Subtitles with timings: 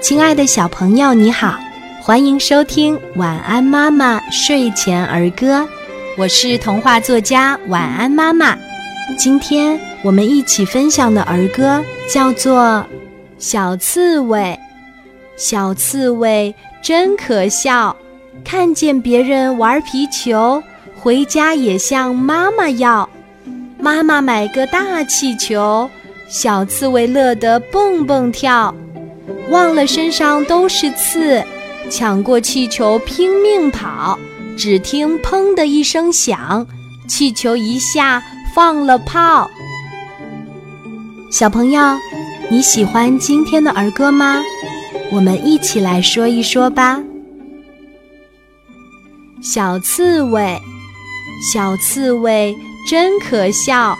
[0.00, 1.58] 亲爱的小朋友，你好，
[2.02, 5.60] 欢迎收听《晚安妈妈睡前儿歌》，
[6.16, 8.56] 我是童话作家晚安妈妈。
[9.18, 12.62] 今天我们一起分享的儿歌叫做
[13.38, 14.58] 《小刺猬》。
[15.36, 17.94] 小刺猬真可笑，
[18.42, 20.62] 看见别人玩皮球，
[20.98, 23.08] 回家也向妈妈要。
[23.78, 25.88] 妈妈买个大气球，
[26.26, 28.74] 小刺猬乐得蹦蹦跳。
[29.48, 31.44] 忘了身上都是刺，
[31.90, 34.18] 抢过气球拼命跑，
[34.56, 36.66] 只听“砰”的一声响，
[37.08, 38.22] 气球一下
[38.54, 39.50] 放了炮。
[41.32, 41.80] 小朋友，
[42.48, 44.42] 你喜欢今天的儿歌吗？
[45.10, 47.00] 我们一起来说一说吧。
[49.42, 50.60] 小刺猬，
[51.52, 52.54] 小刺猬
[52.88, 53.96] 真可笑，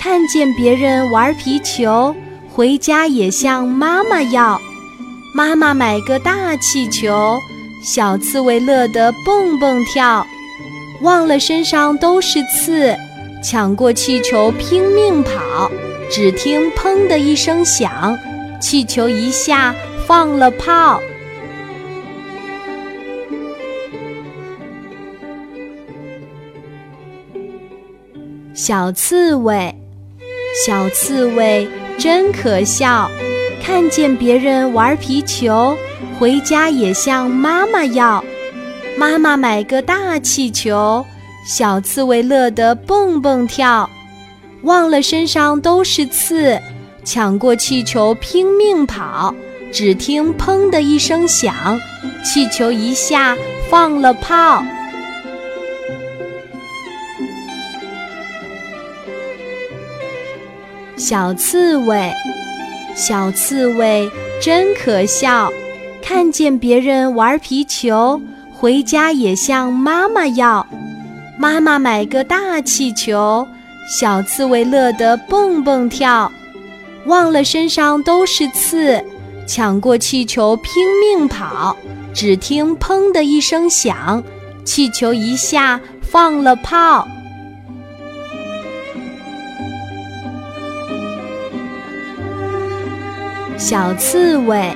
[0.00, 2.14] 看见别人玩皮球，
[2.52, 4.60] 回家也向妈妈要。
[5.32, 7.38] 妈妈买个大气球，
[7.84, 10.26] 小刺猬乐得蹦蹦跳，
[11.02, 12.96] 忘了身上都是刺，
[13.42, 15.70] 抢过气球拼命跑，
[16.10, 18.18] 只听“砰”的一声响，
[18.60, 19.74] 气球一下
[20.06, 21.00] 放了炮。
[28.52, 29.74] 小刺猬，
[30.66, 31.66] 小刺猬
[31.98, 33.08] 真可笑。
[33.62, 35.76] 看见别人玩皮球，
[36.18, 38.24] 回家也向妈妈要。
[38.98, 41.04] 妈妈买个大气球，
[41.46, 43.88] 小刺猬乐得蹦蹦跳，
[44.62, 46.60] 忘了身上都是刺，
[47.04, 49.34] 抢过气球拼命跑，
[49.70, 51.54] 只听“砰”的一声响，
[52.24, 53.36] 气球一下
[53.70, 54.64] 放了炮。
[60.96, 62.12] 小刺猬。
[63.00, 64.10] 小刺猬
[64.42, 65.50] 真可笑，
[66.02, 68.20] 看见别人玩皮球，
[68.52, 70.66] 回家也向妈妈要。
[71.38, 73.48] 妈妈买个大气球，
[73.88, 76.30] 小刺猬乐得蹦蹦跳，
[77.06, 79.02] 忘了身上都是刺，
[79.46, 81.74] 抢过气球拼命跑，
[82.12, 84.22] 只听“砰”的一声响，
[84.62, 87.08] 气球一下放了炮。
[93.60, 94.74] 小刺猬，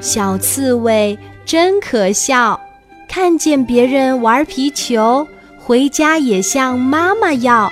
[0.00, 2.58] 小刺猬真可笑，
[3.08, 5.26] 看见别人玩皮球，
[5.58, 7.68] 回家也向妈妈要。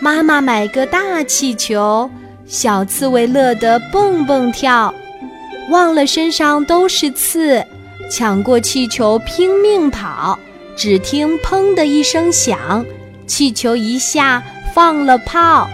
[0.00, 2.10] 妈妈买个大气球，
[2.44, 4.92] 小刺猬乐得蹦蹦跳，
[5.70, 7.64] 忘了身上都是刺，
[8.10, 10.36] 抢过气球拼命跑，
[10.74, 12.84] 只听“砰”的一声响，
[13.28, 14.42] 气球一下
[14.74, 15.70] 放了炮。